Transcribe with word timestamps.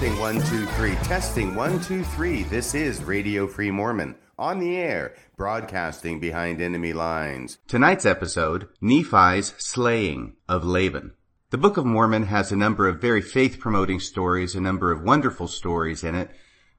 Testing 0.00 0.18
one, 0.18 0.40
two, 0.40 0.64
three. 0.64 0.94
Testing 0.94 1.54
one, 1.54 1.78
two, 1.82 2.02
three. 2.02 2.44
This 2.44 2.74
is 2.74 3.04
Radio 3.04 3.46
Free 3.46 3.70
Mormon 3.70 4.14
on 4.38 4.58
the 4.58 4.74
air, 4.78 5.14
broadcasting 5.36 6.18
behind 6.18 6.62
enemy 6.62 6.94
lines. 6.94 7.58
Tonight's 7.68 8.06
episode 8.06 8.68
Nephi's 8.80 9.52
slaying 9.58 10.36
of 10.48 10.64
Laban. 10.64 11.12
The 11.50 11.58
Book 11.58 11.76
of 11.76 11.84
Mormon 11.84 12.22
has 12.22 12.50
a 12.50 12.56
number 12.56 12.88
of 12.88 12.98
very 12.98 13.20
faith 13.20 13.58
promoting 13.60 14.00
stories, 14.00 14.54
a 14.54 14.60
number 14.62 14.90
of 14.90 15.02
wonderful 15.02 15.48
stories 15.48 16.02
in 16.02 16.14
it, 16.14 16.30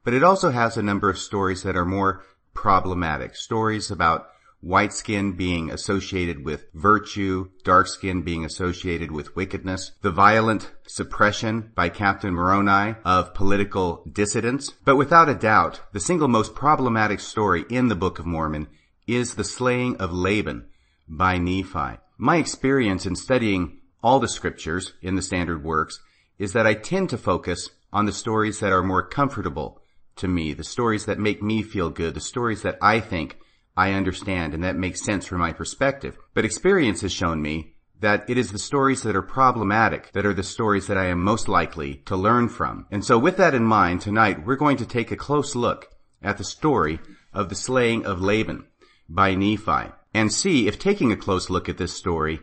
but 0.03 0.15
it 0.15 0.23
also 0.23 0.49
has 0.49 0.75
a 0.75 0.81
number 0.81 1.07
of 1.07 1.19
stories 1.19 1.61
that 1.61 1.77
are 1.77 1.85
more 1.85 2.23
problematic. 2.55 3.35
Stories 3.35 3.91
about 3.91 4.29
white 4.61 4.93
skin 4.93 5.33
being 5.33 5.71
associated 5.71 6.45
with 6.45 6.65
virtue, 6.73 7.49
dark 7.63 7.87
skin 7.87 8.21
being 8.21 8.45
associated 8.45 9.11
with 9.11 9.35
wickedness, 9.35 9.91
the 10.01 10.11
violent 10.11 10.71
suppression 10.87 11.71
by 11.75 11.89
Captain 11.89 12.33
Moroni 12.33 12.95
of 13.03 13.33
political 13.33 14.03
dissidents. 14.11 14.71
But 14.85 14.95
without 14.95 15.29
a 15.29 15.35
doubt, 15.35 15.81
the 15.93 15.99
single 15.99 16.27
most 16.27 16.55
problematic 16.55 17.19
story 17.19 17.65
in 17.69 17.87
the 17.87 17.95
Book 17.95 18.19
of 18.19 18.25
Mormon 18.25 18.67
is 19.07 19.35
the 19.35 19.43
slaying 19.43 19.97
of 19.97 20.13
Laban 20.13 20.67
by 21.07 21.37
Nephi. 21.37 21.97
My 22.17 22.37
experience 22.37 23.05
in 23.05 23.15
studying 23.15 23.79
all 24.03 24.19
the 24.19 24.27
scriptures 24.27 24.93
in 25.01 25.15
the 25.15 25.21
standard 25.21 25.63
works 25.63 25.99
is 26.37 26.53
that 26.53 26.67
I 26.67 26.75
tend 26.75 27.09
to 27.09 27.17
focus 27.17 27.71
on 27.91 28.05
the 28.05 28.11
stories 28.11 28.59
that 28.59 28.71
are 28.71 28.83
more 28.83 29.05
comfortable 29.05 29.81
to 30.17 30.27
me, 30.27 30.53
the 30.53 30.63
stories 30.63 31.05
that 31.05 31.19
make 31.19 31.41
me 31.41 31.63
feel 31.63 31.89
good, 31.89 32.13
the 32.13 32.21
stories 32.21 32.61
that 32.61 32.77
I 32.81 32.99
think 32.99 33.37
I 33.75 33.93
understand 33.93 34.53
and 34.53 34.63
that 34.63 34.75
makes 34.75 35.03
sense 35.03 35.25
from 35.25 35.39
my 35.39 35.53
perspective. 35.53 36.17
But 36.33 36.45
experience 36.45 37.01
has 37.01 37.11
shown 37.11 37.41
me 37.41 37.75
that 37.99 38.29
it 38.29 38.37
is 38.37 38.51
the 38.51 38.59
stories 38.59 39.03
that 39.03 39.15
are 39.15 39.21
problematic 39.21 40.11
that 40.13 40.25
are 40.25 40.33
the 40.33 40.43
stories 40.43 40.87
that 40.87 40.97
I 40.97 41.05
am 41.05 41.23
most 41.23 41.47
likely 41.47 41.95
to 42.05 42.15
learn 42.15 42.49
from. 42.49 42.87
And 42.91 43.05
so 43.05 43.17
with 43.17 43.37
that 43.37 43.53
in 43.53 43.63
mind, 43.63 44.01
tonight 44.01 44.45
we're 44.45 44.55
going 44.55 44.77
to 44.77 44.85
take 44.85 45.11
a 45.11 45.15
close 45.15 45.55
look 45.55 45.87
at 46.21 46.37
the 46.37 46.43
story 46.43 46.99
of 47.33 47.49
the 47.49 47.55
slaying 47.55 48.05
of 48.05 48.21
Laban 48.21 48.65
by 49.07 49.35
Nephi 49.35 49.91
and 50.13 50.33
see 50.33 50.67
if 50.67 50.79
taking 50.79 51.11
a 51.11 51.17
close 51.17 51.49
look 51.49 51.69
at 51.69 51.77
this 51.77 51.93
story 51.93 52.41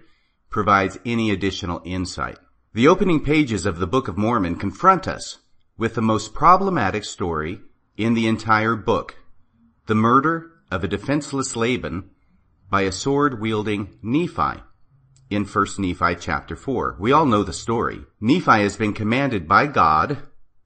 provides 0.48 0.98
any 1.04 1.30
additional 1.30 1.82
insight. 1.84 2.38
The 2.72 2.88
opening 2.88 3.24
pages 3.24 3.66
of 3.66 3.78
the 3.78 3.86
Book 3.86 4.08
of 4.08 4.16
Mormon 4.16 4.56
confront 4.56 5.08
us 5.08 5.38
with 5.76 5.94
the 5.94 6.02
most 6.02 6.34
problematic 6.34 7.04
story 7.04 7.60
in 7.96 8.14
the 8.14 8.26
entire 8.26 8.76
book, 8.76 9.16
the 9.86 9.94
murder 9.94 10.52
of 10.70 10.84
a 10.84 10.88
defenseless 10.88 11.56
Laban 11.56 12.10
by 12.70 12.82
a 12.82 12.92
sword-wielding 12.92 13.98
Nephi 14.02 14.62
in 15.30 15.44
1 15.44 15.66
Nephi 15.78 16.16
chapter 16.16 16.56
4. 16.56 16.96
We 16.98 17.12
all 17.12 17.26
know 17.26 17.42
the 17.42 17.52
story. 17.52 18.00
Nephi 18.20 18.62
has 18.62 18.76
been 18.76 18.92
commanded 18.92 19.46
by 19.48 19.66
God 19.66 20.18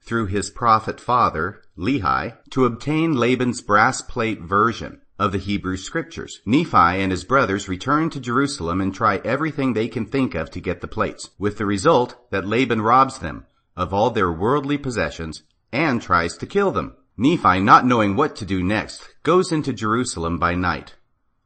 through 0.05 0.27
his 0.27 0.51
prophet 0.51 1.01
father, 1.01 1.63
Lehi, 1.79 2.37
to 2.51 2.65
obtain 2.65 3.15
Laban's 3.15 3.61
brass 3.61 4.03
plate 4.03 4.41
version 4.41 5.01
of 5.19 5.31
the 5.31 5.39
Hebrew 5.39 5.77
scriptures. 5.77 6.41
Nephi 6.45 6.77
and 6.77 7.13
his 7.13 7.25
brothers 7.25 7.69
return 7.69 8.11
to 8.11 8.21
Jerusalem 8.21 8.81
and 8.81 8.93
try 8.93 9.21
everything 9.25 9.73
they 9.73 9.87
can 9.87 10.07
think 10.07 10.35
of 10.35 10.51
to 10.51 10.61
get 10.61 10.81
the 10.81 10.89
plates, 10.89 11.31
with 11.39 11.59
the 11.59 11.67
result 11.67 12.17
that 12.31 12.47
Laban 12.47 12.83
robs 12.83 13.19
them 13.19 13.47
of 13.77 13.95
all 13.95 14.11
their 14.11 14.33
worldly 14.33 14.79
possessions 14.79 15.45
and 15.73 16.03
tries 16.03 16.37
to 16.39 16.47
kill 16.47 16.73
them. 16.73 16.97
Nephi, 17.23 17.61
not 17.61 17.87
knowing 17.87 18.17
what 18.17 18.35
to 18.35 18.45
do 18.45 18.65
next, 18.65 19.09
goes 19.23 19.53
into 19.53 19.73
Jerusalem 19.73 20.41
by 20.41 20.57
night, 20.57 20.97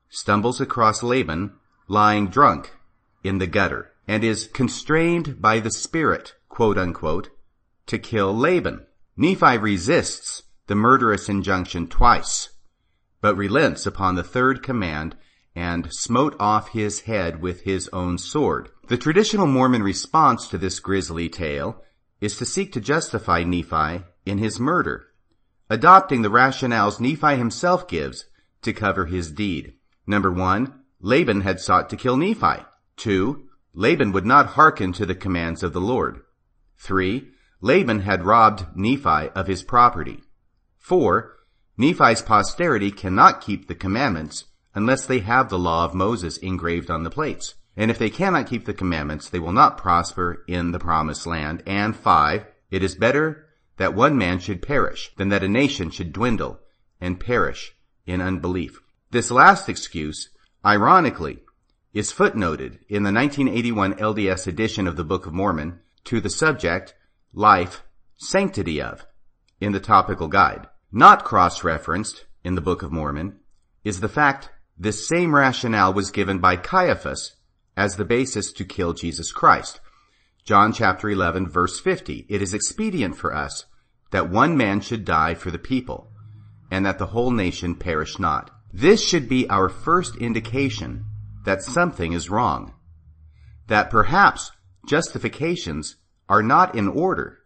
stumbles 0.08 0.58
across 0.58 1.02
Laban 1.02 1.52
lying 1.86 2.28
drunk 2.28 2.72
in 3.22 3.36
the 3.36 3.46
gutter, 3.46 3.92
and 4.08 4.24
is 4.24 4.48
constrained 4.54 5.42
by 5.42 5.60
the 5.60 5.70
Spirit, 5.70 6.34
quote 6.48 6.78
unquote, 6.78 7.28
to 7.88 7.98
kill 7.98 8.34
Laban. 8.34 8.86
Nephi 9.18 9.58
resists 9.58 10.44
the 10.66 10.74
murderous 10.74 11.28
injunction 11.28 11.88
twice, 11.88 12.48
but 13.20 13.36
relents 13.36 13.84
upon 13.84 14.14
the 14.14 14.24
third 14.24 14.62
command 14.62 15.14
and 15.54 15.92
smote 15.92 16.34
off 16.40 16.70
his 16.70 17.00
head 17.00 17.42
with 17.42 17.60
his 17.64 17.90
own 17.92 18.16
sword. 18.16 18.70
The 18.88 18.96
traditional 18.96 19.46
Mormon 19.46 19.82
response 19.82 20.48
to 20.48 20.56
this 20.56 20.80
grisly 20.80 21.28
tale 21.28 21.82
is 22.18 22.38
to 22.38 22.46
seek 22.46 22.72
to 22.72 22.80
justify 22.80 23.44
Nephi 23.44 24.04
in 24.24 24.38
his 24.38 24.58
murder 24.58 25.08
adopting 25.68 26.22
the 26.22 26.30
rationales 26.30 27.00
Nephi 27.00 27.36
himself 27.36 27.88
gives 27.88 28.26
to 28.62 28.72
cover 28.72 29.06
his 29.06 29.30
deed. 29.30 29.74
Number 30.06 30.30
one, 30.30 30.80
Laban 31.00 31.42
had 31.42 31.60
sought 31.60 31.90
to 31.90 31.96
kill 31.96 32.16
Nephi. 32.16 32.64
Two, 32.96 33.48
Laban 33.74 34.12
would 34.12 34.26
not 34.26 34.46
hearken 34.46 34.92
to 34.94 35.04
the 35.04 35.14
commands 35.14 35.62
of 35.62 35.72
the 35.72 35.80
Lord. 35.80 36.20
Three, 36.78 37.28
Laban 37.60 38.00
had 38.00 38.24
robbed 38.24 38.76
Nephi 38.76 39.30
of 39.34 39.46
his 39.46 39.62
property. 39.62 40.22
Four, 40.78 41.36
Nephi's 41.76 42.22
posterity 42.22 42.90
cannot 42.90 43.40
keep 43.40 43.66
the 43.66 43.74
commandments 43.74 44.44
unless 44.74 45.06
they 45.06 45.20
have 45.20 45.48
the 45.48 45.58
law 45.58 45.84
of 45.84 45.94
Moses 45.94 46.36
engraved 46.38 46.90
on 46.90 47.02
the 47.02 47.10
plates. 47.10 47.54
And 47.76 47.90
if 47.90 47.98
they 47.98 48.08
cannot 48.08 48.46
keep 48.46 48.64
the 48.64 48.74
commandments, 48.74 49.28
they 49.28 49.38
will 49.38 49.52
not 49.52 49.76
prosper 49.76 50.44
in 50.48 50.72
the 50.72 50.78
promised 50.78 51.26
land. 51.26 51.62
And 51.66 51.94
five, 51.94 52.46
it 52.70 52.82
is 52.82 52.94
better 52.94 53.45
that 53.76 53.94
one 53.94 54.16
man 54.16 54.38
should 54.38 54.62
perish 54.62 55.12
than 55.16 55.28
that 55.28 55.44
a 55.44 55.48
nation 55.48 55.90
should 55.90 56.12
dwindle 56.12 56.60
and 57.00 57.20
perish 57.20 57.74
in 58.06 58.20
unbelief. 58.20 58.80
This 59.10 59.30
last 59.30 59.68
excuse, 59.68 60.30
ironically, 60.64 61.40
is 61.92 62.12
footnoted 62.12 62.78
in 62.88 63.02
the 63.02 63.12
1981 63.12 63.94
LDS 63.94 64.46
edition 64.46 64.86
of 64.86 64.96
the 64.96 65.04
Book 65.04 65.26
of 65.26 65.32
Mormon 65.32 65.80
to 66.04 66.20
the 66.20 66.30
subject, 66.30 66.94
Life, 67.32 67.82
Sanctity 68.16 68.80
of, 68.80 69.06
in 69.60 69.72
the 69.72 69.80
topical 69.80 70.28
guide. 70.28 70.66
Not 70.92 71.24
cross-referenced 71.24 72.24
in 72.44 72.54
the 72.54 72.60
Book 72.60 72.82
of 72.82 72.92
Mormon 72.92 73.40
is 73.84 74.00
the 74.00 74.08
fact 74.08 74.50
this 74.78 75.08
same 75.08 75.34
rationale 75.34 75.92
was 75.92 76.10
given 76.10 76.38
by 76.38 76.56
Caiaphas 76.56 77.36
as 77.76 77.96
the 77.96 78.04
basis 78.04 78.52
to 78.52 78.64
kill 78.64 78.92
Jesus 78.92 79.32
Christ. 79.32 79.80
John 80.46 80.72
chapter 80.72 81.10
11 81.10 81.48
verse 81.48 81.80
50. 81.80 82.24
It 82.28 82.40
is 82.40 82.54
expedient 82.54 83.16
for 83.16 83.34
us 83.34 83.64
that 84.12 84.30
one 84.30 84.56
man 84.56 84.80
should 84.80 85.04
die 85.04 85.34
for 85.34 85.50
the 85.50 85.58
people 85.58 86.12
and 86.70 86.86
that 86.86 86.98
the 86.98 87.06
whole 87.06 87.32
nation 87.32 87.74
perish 87.74 88.20
not. 88.20 88.52
This 88.72 89.02
should 89.02 89.28
be 89.28 89.50
our 89.50 89.68
first 89.68 90.14
indication 90.14 91.04
that 91.44 91.64
something 91.64 92.12
is 92.12 92.30
wrong. 92.30 92.74
That 93.66 93.90
perhaps 93.90 94.52
justifications 94.86 95.96
are 96.28 96.44
not 96.44 96.76
in 96.76 96.86
order, 96.86 97.38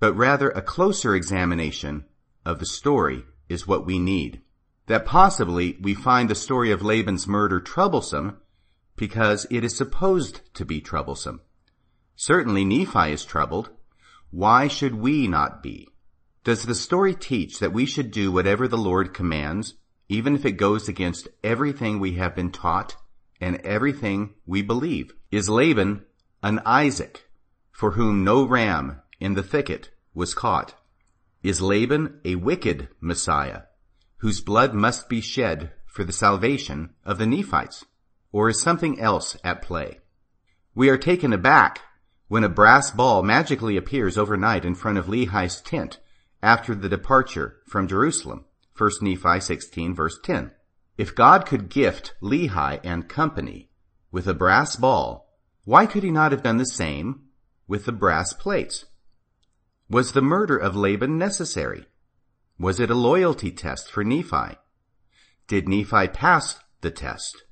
but 0.00 0.14
rather 0.14 0.48
a 0.48 0.62
closer 0.62 1.14
examination 1.14 2.06
of 2.46 2.60
the 2.60 2.66
story 2.66 3.24
is 3.50 3.68
what 3.68 3.84
we 3.84 3.98
need. 3.98 4.40
That 4.86 5.04
possibly 5.04 5.76
we 5.82 5.92
find 5.92 6.30
the 6.30 6.34
story 6.34 6.70
of 6.70 6.80
Laban's 6.80 7.26
murder 7.26 7.60
troublesome 7.60 8.38
because 8.96 9.46
it 9.50 9.62
is 9.62 9.76
supposed 9.76 10.40
to 10.54 10.64
be 10.64 10.80
troublesome. 10.80 11.42
Certainly 12.16 12.64
Nephi 12.64 13.12
is 13.12 13.26
troubled. 13.26 13.70
Why 14.30 14.68
should 14.68 14.94
we 14.94 15.28
not 15.28 15.62
be? 15.62 15.88
Does 16.44 16.62
the 16.62 16.74
story 16.74 17.14
teach 17.14 17.58
that 17.58 17.74
we 17.74 17.84
should 17.84 18.10
do 18.10 18.32
whatever 18.32 18.66
the 18.66 18.78
Lord 18.78 19.12
commands, 19.12 19.74
even 20.08 20.34
if 20.34 20.46
it 20.46 20.52
goes 20.52 20.88
against 20.88 21.28
everything 21.44 22.00
we 22.00 22.14
have 22.14 22.34
been 22.34 22.50
taught 22.50 22.96
and 23.38 23.56
everything 23.56 24.34
we 24.46 24.62
believe? 24.62 25.12
Is 25.30 25.50
Laban 25.50 26.04
an 26.42 26.60
Isaac 26.64 27.28
for 27.70 27.92
whom 27.92 28.24
no 28.24 28.44
ram 28.44 29.02
in 29.20 29.34
the 29.34 29.42
thicket 29.42 29.90
was 30.14 30.32
caught? 30.32 30.74
Is 31.42 31.60
Laban 31.60 32.20
a 32.24 32.36
wicked 32.36 32.88
Messiah 32.98 33.62
whose 34.18 34.40
blood 34.40 34.72
must 34.72 35.10
be 35.10 35.20
shed 35.20 35.72
for 35.84 36.02
the 36.02 36.12
salvation 36.12 36.94
of 37.04 37.18
the 37.18 37.26
Nephites? 37.26 37.84
Or 38.32 38.48
is 38.48 38.60
something 38.60 38.98
else 38.98 39.36
at 39.44 39.60
play? 39.60 40.00
We 40.74 40.88
are 40.88 40.98
taken 40.98 41.32
aback 41.32 41.80
when 42.28 42.44
a 42.44 42.48
brass 42.48 42.90
ball 42.90 43.22
magically 43.22 43.76
appears 43.76 44.18
overnight 44.18 44.64
in 44.64 44.74
front 44.74 44.98
of 44.98 45.06
Lehi's 45.06 45.60
tent 45.60 45.98
after 46.42 46.74
the 46.74 46.88
departure 46.88 47.58
from 47.66 47.88
Jerusalem. 47.88 48.44
1 48.76 48.90
Nephi 49.00 49.40
16 49.40 49.94
verse 49.94 50.18
10. 50.22 50.50
If 50.98 51.14
God 51.14 51.46
could 51.46 51.68
gift 51.68 52.14
Lehi 52.22 52.80
and 52.82 53.08
company 53.08 53.70
with 54.10 54.26
a 54.26 54.34
brass 54.34 54.76
ball, 54.76 55.28
why 55.64 55.86
could 55.86 56.02
he 56.02 56.10
not 56.10 56.32
have 56.32 56.42
done 56.42 56.58
the 56.58 56.64
same 56.64 57.24
with 57.66 57.84
the 57.84 57.92
brass 57.92 58.32
plates? 58.32 58.84
Was 59.88 60.12
the 60.12 60.22
murder 60.22 60.56
of 60.56 60.76
Laban 60.76 61.18
necessary? 61.18 61.86
Was 62.58 62.80
it 62.80 62.90
a 62.90 62.94
loyalty 62.94 63.50
test 63.50 63.90
for 63.90 64.02
Nephi? 64.02 64.56
Did 65.46 65.68
Nephi 65.68 66.08
pass 66.08 66.58
the 66.80 66.90
test, 66.90 67.44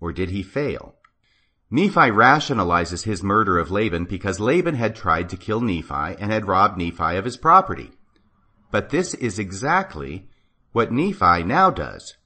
or 0.00 0.12
did 0.12 0.30
he 0.30 0.42
fail? 0.42 0.96
Nephi 1.70 2.12
rationalizes 2.12 3.04
his 3.04 3.24
murder 3.24 3.58
of 3.58 3.72
Laban 3.72 4.04
because 4.04 4.38
Laban 4.38 4.76
had 4.76 4.94
tried 4.94 5.28
to 5.30 5.36
kill 5.36 5.60
Nephi 5.60 6.16
and 6.20 6.30
had 6.30 6.46
robbed 6.46 6.78
Nephi 6.78 7.16
of 7.16 7.24
his 7.24 7.36
property. 7.36 7.90
But 8.70 8.90
this 8.90 9.14
is 9.14 9.38
exactly 9.38 10.28
what 10.72 10.92
Nephi 10.92 11.42
now 11.42 11.70
does. 11.70 12.16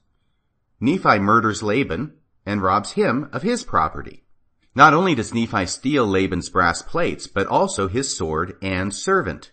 Nephi 0.79 1.17
murders 1.19 1.63
Laban 1.63 2.13
and 2.45 2.61
robs 2.61 2.91
him 2.91 3.29
of 3.31 3.41
his 3.41 3.63
property. 3.63 4.23
Not 4.75 4.93
only 4.93 5.15
does 5.15 5.33
Nephi 5.33 5.65
steal 5.65 6.07
Laban's 6.07 6.49
brass 6.49 6.81
plates, 6.81 7.27
but 7.27 7.47
also 7.47 7.87
his 7.87 8.15
sword 8.15 8.57
and 8.61 8.93
servant. 8.93 9.51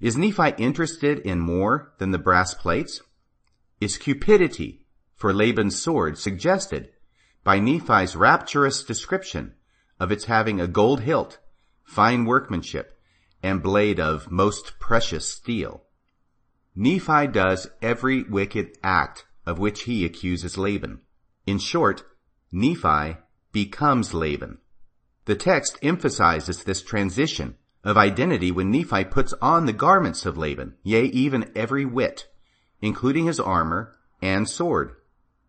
Is 0.00 0.16
Nephi 0.16 0.54
interested 0.58 1.18
in 1.18 1.40
more 1.40 1.92
than 1.98 2.12
the 2.12 2.18
brass 2.18 2.54
plates? 2.54 3.00
Is 3.80 3.98
cupidity 3.98 4.86
for 5.16 5.32
Laban's 5.32 5.80
sword 5.80 6.18
suggested 6.18 6.90
by 7.44 7.60
Nephi's 7.60 8.16
rapturous 8.16 8.82
description 8.82 9.54
of 10.00 10.10
its 10.10 10.24
having 10.24 10.60
a 10.60 10.66
gold 10.66 11.00
hilt, 11.00 11.38
fine 11.84 12.24
workmanship, 12.24 12.98
and 13.42 13.62
blade 13.62 14.00
of 14.00 14.30
most 14.30 14.78
precious 14.80 15.30
steel? 15.30 15.84
Nephi 16.74 17.28
does 17.28 17.68
every 17.80 18.22
wicked 18.24 18.76
act 18.82 19.26
of 19.46 19.58
which 19.58 19.82
he 19.82 20.04
accuses 20.04 20.58
Laban. 20.58 21.02
In 21.46 21.58
short, 21.58 22.02
Nephi 22.50 23.18
becomes 23.52 24.14
Laban. 24.14 24.58
The 25.26 25.36
text 25.36 25.78
emphasizes 25.82 26.64
this 26.64 26.82
transition 26.82 27.56
of 27.84 27.98
identity 27.98 28.50
when 28.50 28.70
Nephi 28.70 29.04
puts 29.04 29.34
on 29.42 29.66
the 29.66 29.72
garments 29.72 30.24
of 30.24 30.38
Laban, 30.38 30.76
yea, 30.82 31.04
even 31.04 31.52
every 31.54 31.84
whit, 31.84 32.26
including 32.80 33.26
his 33.26 33.38
armor 33.38 33.94
and 34.22 34.48
sword. 34.48 34.96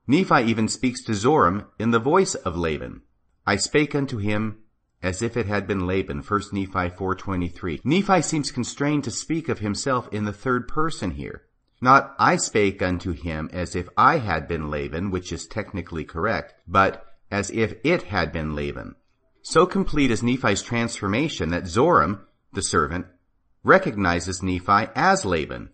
Nephi 0.08 0.44
even 0.44 0.68
speaks 0.68 1.04
to 1.04 1.14
Zoram 1.14 1.66
in 1.80 1.92
the 1.92 2.00
voice 2.00 2.36
of 2.36 2.56
Laban. 2.56 3.02
I 3.46 3.56
spake 3.56 3.96
unto 3.96 4.18
him 4.18 4.60
as 5.02 5.22
if 5.22 5.38
it 5.38 5.46
had 5.46 5.68
been 5.68 5.86
Laban, 5.86 6.22
1 6.22 6.42
Nephi 6.52 6.90
4.23. 6.90 7.82
Nephi 7.84 8.22
seems 8.22 8.52
constrained 8.52 9.04
to 9.04 9.12
speak 9.12 9.50
of 9.50 9.60
himself 9.60 10.08
in 10.12 10.26
the 10.26 10.34
third 10.34 10.68
person 10.68 11.12
here. 11.12 11.44
Not 11.82 12.16
I 12.18 12.38
spake 12.38 12.82
unto 12.82 13.12
him 13.12 13.50
as 13.52 13.76
if 13.76 13.90
I 13.98 14.18
had 14.18 14.48
been 14.48 14.70
Laban, 14.70 15.12
which 15.12 15.32
is 15.32 15.48
technically 15.48 16.06
correct, 16.06 16.54
but 16.68 17.06
as 17.30 17.50
if 17.52 17.76
it 17.84 18.04
had 18.04 18.32
been 18.32 18.56
Laban. 18.56 18.96
So 19.42 19.66
complete 19.66 20.10
is 20.10 20.24
Nephi's 20.24 20.62
transformation 20.62 21.50
that 21.50 21.66
Zoram, 21.66 22.22
the 22.54 22.64
servant, 22.64 23.06
recognizes 23.64 24.42
Nephi 24.42 24.88
as 24.96 25.26
Laban, 25.26 25.70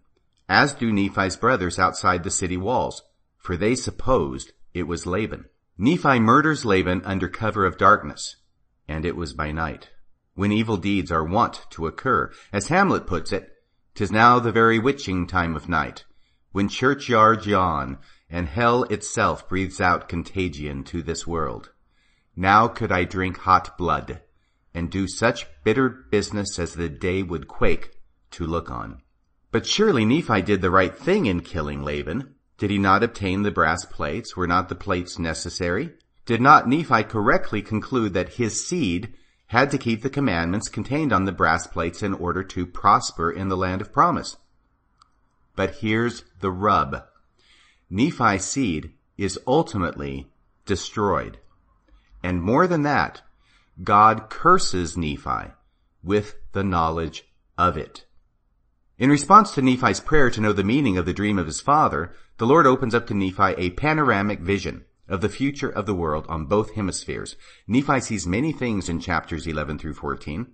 as 0.50 0.74
do 0.74 0.92
Nephi's 0.92 1.38
brothers 1.38 1.80
outside 1.80 2.24
the 2.24 2.32
city 2.32 2.58
walls, 2.58 3.04
for 3.42 3.58
they 3.58 3.76
supposed 3.76 4.54
it 4.74 4.84
was 4.84 5.06
Laban. 5.06 5.46
Nephi 5.78 6.20
murders 6.20 6.64
Laban 6.64 7.02
under 7.04 7.28
cover 7.28 7.66
of 7.66 7.78
darkness, 7.78 8.36
and 8.88 9.06
it 9.06 9.16
was 9.16 9.34
by 9.34 9.52
night, 9.52 9.90
when 10.36 10.52
evil 10.52 10.78
deeds 10.78 11.12
are 11.12 11.24
wont 11.24 11.66
to 11.72 11.88
occur. 11.88 12.32
As 12.54 12.68
Hamlet 12.68 13.08
puts 13.08 13.32
it, 13.34 13.52
"Tis 13.96 14.12
now 14.12 14.40
the 14.40 14.52
very 14.52 14.80
witching 14.80 15.28
time 15.28 15.56
of 15.56 15.68
night, 15.68 16.06
when 16.52 16.70
churchyards 16.70 17.48
yawn, 17.48 17.98
and 18.30 18.48
hell 18.48 18.84
itself 18.84 19.50
breathes 19.50 19.82
out 19.82 20.08
contagion 20.08 20.84
to 20.86 21.02
this 21.02 21.28
world. 21.28 21.72
Now 22.36 22.68
could 22.68 22.92
I 22.92 23.04
drink 23.04 23.40
hot 23.40 23.78
blood, 23.78 24.22
and 24.74 24.90
do 24.90 25.08
such 25.08 25.48
bitter 25.64 25.90
business 25.90 26.58
as 26.58 26.76
the 26.76 26.88
day 26.90 27.24
would 27.24 27.48
quake 27.48 27.92
to 28.32 28.46
look 28.46 28.72
on. 28.72 29.02
But 29.52 29.66
surely 29.66 30.06
Nephi 30.06 30.42
did 30.44 30.62
the 30.62 30.72
right 30.72 30.98
thing 30.98 31.26
in 31.26 31.42
killing 31.42 31.84
Laban. 31.84 32.31
Did 32.62 32.70
he 32.70 32.78
not 32.78 33.02
obtain 33.02 33.42
the 33.42 33.50
brass 33.50 33.86
plates? 33.86 34.38
Were 34.38 34.46
not 34.46 34.70
the 34.70 34.76
plates 34.76 35.18
necessary? 35.18 35.96
Did 36.28 36.42
not 36.42 36.68
Nephi 36.68 37.02
correctly 37.06 37.64
conclude 37.64 38.14
that 38.14 38.34
his 38.34 38.64
seed 38.64 39.16
had 39.48 39.72
to 39.72 39.80
keep 39.80 40.04
the 40.04 40.12
commandments 40.12 40.70
contained 40.70 41.12
on 41.12 41.26
the 41.26 41.32
brass 41.32 41.66
plates 41.66 42.04
in 42.04 42.14
order 42.14 42.44
to 42.44 42.68
prosper 42.68 43.32
in 43.32 43.50
the 43.50 43.58
land 43.58 43.82
of 43.82 43.92
promise. 43.92 44.38
But 45.56 45.78
here's 45.78 46.24
the 46.40 46.52
rub. 46.52 47.04
Nephi's 47.90 48.46
seed 48.46 48.94
is 49.18 49.40
ultimately 49.48 50.30
destroyed. 50.68 51.40
And 52.22 52.44
more 52.44 52.68
than 52.68 52.84
that, 52.84 53.24
God 53.84 54.30
curses 54.30 54.96
Nephi 54.96 55.56
with 56.04 56.36
the 56.52 56.64
knowledge 56.64 57.24
of 57.58 57.76
it. 57.76 58.06
In 59.00 59.10
response 59.10 59.56
to 59.56 59.64
Nephi's 59.64 60.00
prayer 60.00 60.30
to 60.30 60.42
know 60.42 60.54
the 60.54 60.64
meaning 60.64 60.96
of 60.96 61.08
the 61.08 61.14
dream 61.14 61.40
of 61.40 61.48
his 61.48 61.60
father, 61.60 62.14
the 62.42 62.48
Lord 62.48 62.66
opens 62.66 62.96
up 62.96 63.06
to 63.06 63.14
Nephi 63.14 63.54
a 63.56 63.70
panoramic 63.70 64.40
vision 64.40 64.86
of 65.08 65.22
the 65.22 65.30
future 65.30 65.70
of 65.70 65.86
the 65.86 65.94
world 65.94 66.26
on 66.28 66.48
both 66.48 66.74
hemispheres. 66.74 67.36
Nephi 67.68 68.00
sees 68.00 68.26
many 68.26 68.52
things 68.52 68.90
in 68.90 69.00
chapters 69.00 69.46
11 69.46 69.78
through 69.78 69.94
14. 69.94 70.48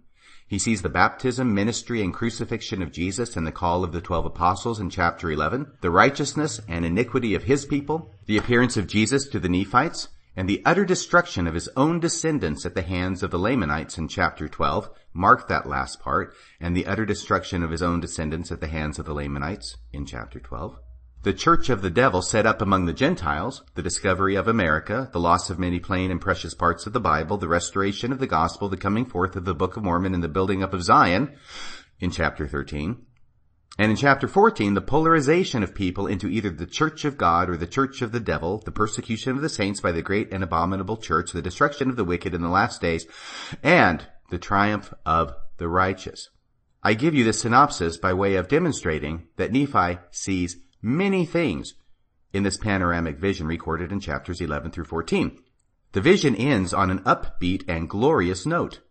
He 0.45 0.59
sees 0.59 0.81
the 0.81 0.89
baptism, 0.89 1.55
ministry, 1.55 2.01
and 2.01 2.13
crucifixion 2.13 2.81
of 2.81 2.91
Jesus 2.91 3.37
and 3.37 3.47
the 3.47 3.53
call 3.53 3.85
of 3.85 3.93
the 3.93 4.01
twelve 4.01 4.25
apostles 4.25 4.81
in 4.81 4.89
chapter 4.89 5.31
11, 5.31 5.77
the 5.79 5.89
righteousness 5.89 6.59
and 6.67 6.83
iniquity 6.83 7.35
of 7.35 7.43
his 7.43 7.65
people, 7.65 8.13
the 8.25 8.35
appearance 8.35 8.75
of 8.75 8.87
Jesus 8.87 9.25
to 9.29 9.39
the 9.39 9.47
Nephites, 9.47 10.09
and 10.35 10.49
the 10.49 10.61
utter 10.65 10.83
destruction 10.83 11.47
of 11.47 11.53
his 11.53 11.69
own 11.77 12.01
descendants 12.01 12.65
at 12.65 12.75
the 12.75 12.81
hands 12.81 13.23
of 13.23 13.31
the 13.31 13.39
Lamanites 13.39 13.97
in 13.97 14.09
chapter 14.09 14.49
12, 14.49 14.89
mark 15.13 15.47
that 15.47 15.69
last 15.69 16.01
part, 16.01 16.33
and 16.59 16.75
the 16.75 16.85
utter 16.85 17.05
destruction 17.05 17.63
of 17.63 17.71
his 17.71 17.81
own 17.81 18.01
descendants 18.01 18.51
at 18.51 18.59
the 18.59 18.67
hands 18.67 18.99
of 18.99 19.05
the 19.05 19.13
Lamanites 19.13 19.77
in 19.93 20.05
chapter 20.05 20.41
12 20.41 20.77
the 21.23 21.33
church 21.33 21.69
of 21.69 21.81
the 21.81 21.89
devil 21.89 22.21
set 22.21 22.45
up 22.45 22.61
among 22.61 22.85
the 22.85 22.93
Gentiles, 22.93 23.63
the 23.75 23.81
discovery 23.81 24.35
of 24.35 24.47
America, 24.47 25.09
the 25.11 25.19
loss 25.19 25.49
of 25.49 25.59
many 25.59 25.79
plain 25.79 26.11
and 26.11 26.21
precious 26.21 26.53
parts 26.53 26.85
of 26.85 26.93
the 26.93 26.99
Bible, 26.99 27.37
the 27.37 27.47
restoration 27.47 28.11
of 28.11 28.19
the 28.19 28.27
gospel, 28.27 28.69
the 28.69 28.77
coming 28.77 29.05
forth 29.05 29.35
of 29.35 29.45
the 29.45 29.55
Book 29.55 29.77
of 29.77 29.83
Mormon, 29.83 30.13
and 30.13 30.23
the 30.23 30.29
building 30.29 30.63
up 30.63 30.73
of 30.73 30.83
Zion 30.83 31.35
in 31.99 32.11
chapter 32.11 32.47
13. 32.47 33.05
And 33.79 33.91
in 33.91 33.97
chapter 33.97 34.27
14, 34.27 34.73
the 34.73 34.81
polarization 34.81 35.61
of 35.61 35.75
people 35.75 36.07
into 36.07 36.27
either 36.27 36.49
the 36.49 36.65
church 36.65 37.05
of 37.05 37.17
God 37.17 37.49
or 37.49 37.57
the 37.57 37.67
church 37.67 38.01
of 38.01 38.11
the 38.11 38.19
devil, 38.19 38.59
the 38.65 38.71
persecution 38.71 39.35
of 39.35 39.41
the 39.41 39.49
saints 39.49 39.81
by 39.81 39.91
the 39.91 40.01
great 40.01 40.31
and 40.31 40.43
abominable 40.43 40.97
church, 40.97 41.31
the 41.31 41.43
destruction 41.43 41.89
of 41.89 41.95
the 41.95 42.03
wicked 42.03 42.33
in 42.33 42.41
the 42.41 42.49
last 42.49 42.81
days, 42.81 43.05
and 43.61 44.07
the 44.31 44.39
triumph 44.39 44.93
of 45.05 45.35
the 45.57 45.67
righteous. 45.67 46.29
I 46.81 46.95
give 46.95 47.13
you 47.13 47.23
this 47.23 47.41
synopsis 47.41 47.97
by 47.97 48.13
way 48.13 48.35
of 48.35 48.47
demonstrating 48.47 49.27
that 49.35 49.51
Nephi 49.51 49.99
sees 50.09 50.57
many 50.81 51.25
things 51.25 51.73
in 52.33 52.43
this 52.43 52.57
panoramic 52.57 53.17
vision 53.17 53.47
recorded 53.47 53.91
in 53.91 53.99
chapters 53.99 54.41
11 54.41 54.71
through 54.71 54.85
14. 54.85 55.37
The 55.93 56.01
vision 56.01 56.35
ends 56.35 56.73
on 56.73 56.91
an 56.91 56.99
upbeat 56.99 57.63
and 57.67 57.89
glorious 57.89 58.45
note. 58.45 58.81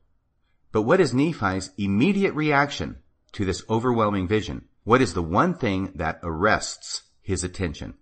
But 0.73 0.83
what 0.83 1.01
is 1.01 1.15
Nephi's 1.15 1.71
immediate 1.79 2.35
reaction 2.35 2.99
to 3.33 3.45
this 3.45 3.63
overwhelming 3.69 4.27
vision? 4.29 4.67
What 4.85 5.03
is 5.03 5.15
the 5.15 5.23
one 5.23 5.55
thing 5.55 5.93
that 5.95 6.21
arrests 6.23 7.03
his 7.23 7.45
attention? 7.45 7.95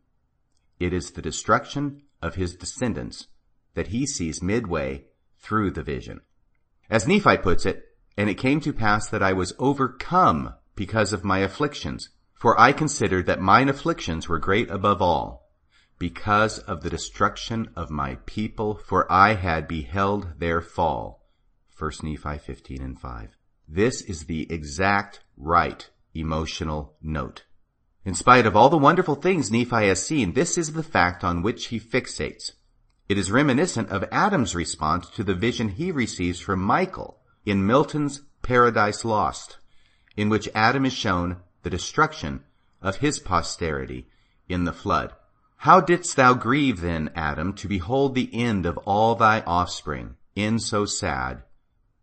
It 0.79 0.93
is 0.93 1.12
the 1.12 1.23
destruction 1.23 2.03
of 2.21 2.35
his 2.35 2.57
descendants 2.57 3.29
that 3.75 3.88
he 3.88 4.07
sees 4.07 4.43
midway 4.43 5.05
through 5.38 5.73
the 5.73 5.83
vision. 5.83 6.21
As 6.88 7.07
Nephi 7.07 7.38
puts 7.38 7.67
it, 7.67 7.83
and 8.17 8.31
it 8.31 8.35
came 8.35 8.61
to 8.61 8.73
pass 8.73 9.09
that 9.09 9.23
I 9.23 9.33
was 9.33 9.55
overcome 9.59 10.55
because 10.76 11.12
of 11.12 11.25
my 11.25 11.38
afflictions, 11.41 12.11
for 12.45 12.61
I 12.61 12.73
considered 12.73 13.25
that 13.25 13.41
mine 13.41 13.71
afflictions 13.71 14.29
were 14.29 14.39
great 14.39 14.69
above 14.69 15.01
all, 15.01 15.51
because 15.99 16.59
of 16.59 16.83
the 16.83 16.91
destruction 16.91 17.71
of 17.75 17.89
my 17.89 18.19
people, 18.27 18.75
for 18.75 19.11
I 19.11 19.33
had 19.33 19.67
beheld 19.67 20.39
their 20.41 20.61
fall. 20.61 21.27
1 21.79 21.93
Nephi 22.03 22.37
15 22.37 22.83
and 22.83 23.01
5. 23.01 23.31
This 23.67 24.03
is 24.03 24.27
the 24.27 24.47
exact 24.53 25.21
right 25.39 25.89
emotional 26.13 26.99
note. 27.01 27.45
In 28.05 28.13
spite 28.15 28.45
of 28.45 28.55
all 28.55 28.69
the 28.69 28.77
wonderful 28.77 29.15
things 29.15 29.51
Nephi 29.51 29.89
has 29.89 30.07
seen, 30.07 30.35
this 30.35 30.59
is 30.59 30.75
the 30.75 30.83
fact 30.83 31.25
on 31.25 31.41
which 31.41 31.69
he 31.69 31.81
fixates. 31.81 32.51
It 33.09 33.17
is 33.17 33.33
reminiscent 33.33 33.89
of 33.89 34.05
Adam's 34.13 34.55
response 34.55 35.09
to 35.17 35.25
the 35.25 35.35
vision 35.35 35.71
he 35.71 35.91
receives 35.91 36.41
from 36.41 36.61
Michael 36.61 37.23
in 37.47 37.67
Milton's 37.67 38.21
Paradise 38.43 39.03
Lost, 39.03 39.57
in 40.15 40.29
which 40.29 40.51
Adam 40.55 40.85
is 40.85 40.93
shown 40.93 41.39
the 41.64 41.71
destruction 41.71 42.44
of 42.80 42.99
his 42.99 43.18
posterity 43.18 44.06
in 44.49 44.64
the 44.64 44.73
flood. 44.73 45.12
How 45.56 45.80
didst 45.80 46.16
thou 46.16 46.35
grieve 46.35 46.83
then, 46.83 47.11
Adam, 47.14 47.54
to 47.54 47.66
behold 47.66 48.14
the 48.14 48.30
end 48.35 48.66
of 48.66 48.76
all 48.78 49.14
thy 49.14 49.40
offspring, 49.40 50.16
in 50.37 50.59
so 50.59 50.85
sad, 50.85 51.42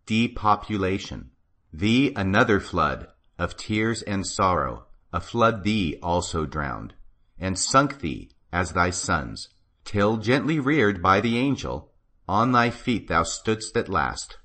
depopulation? 0.08 1.30
Thee 1.72 2.12
another 2.16 2.60
flood 2.60 3.08
of 3.38 3.56
tears 3.56 4.02
and 4.02 4.26
sorrow, 4.26 4.88
a 5.14 5.22
flood 5.22 5.64
thee 5.64 5.98
also 6.02 6.46
drowned, 6.46 6.96
and 7.40 7.58
sunk 7.58 8.00
thee 8.00 8.32
as 8.52 8.74
thy 8.74 8.90
sons, 8.90 9.50
till 9.86 10.18
gently 10.18 10.60
reared 10.60 11.02
by 11.02 11.22
the 11.22 11.38
angel, 11.38 11.92
on 12.28 12.52
thy 12.52 12.72
feet 12.72 13.08
thou 13.08 13.24
stoodst 13.24 13.78
at 13.78 13.90
last, 13.90 14.38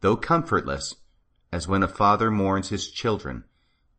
though 0.00 0.16
comfortless, 0.16 0.94
as 1.52 1.68
when 1.68 1.82
a 1.82 1.88
father 1.88 2.30
mourns 2.30 2.70
his 2.70 2.90
children, 2.90 3.44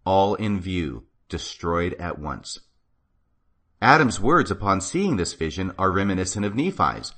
all 0.05 0.35
in 0.35 0.59
view, 0.59 1.05
destroyed 1.29 1.93
at 1.95 2.19
once. 2.19 2.59
Adam's 3.81 4.19
words 4.19 4.49
upon 4.49 4.81
seeing 4.81 5.17
this 5.17 5.33
vision 5.33 5.73
are 5.77 5.91
reminiscent 5.91 6.45
of 6.45 6.55
Nephi's. 6.55 7.13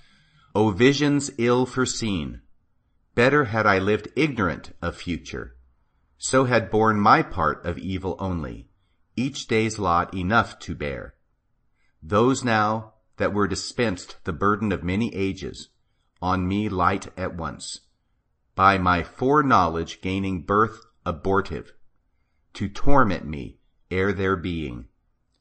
O 0.56 0.72
visions 0.72 1.30
ill 1.38 1.66
foreseen! 1.66 2.42
Better 3.14 3.46
had 3.46 3.66
I 3.66 3.80
lived 3.80 4.10
ignorant 4.16 4.74
of 4.82 4.96
future. 4.96 5.56
So 6.18 6.46
had 6.46 6.72
borne 6.72 7.00
my 7.00 7.22
part 7.22 7.66
of 7.66 7.78
evil 7.78 8.16
only, 8.20 8.70
each 9.16 9.48
day's 9.48 9.78
lot 9.78 10.14
enough 10.14 10.58
to 10.60 10.76
bear. 10.76 11.16
Those 12.02 12.44
now 12.44 12.94
that 13.18 13.34
were 13.34 13.48
dispensed 13.48 14.18
the 14.24 14.34
burden 14.34 14.72
of 14.72 14.84
many 14.84 15.14
ages, 15.14 15.70
on 16.22 16.48
me 16.48 16.70
light 16.70 17.08
at 17.18 17.36
once, 17.36 17.82
by 18.56 18.78
my 18.78 19.04
foreknowledge 19.04 20.02
gaining 20.02 20.42
birth 20.42 20.86
abortive, 21.06 21.74
to 22.58 22.68
torment 22.68 23.24
me 23.24 23.56
ere 23.92 24.12
their 24.12 24.36
being, 24.36 24.88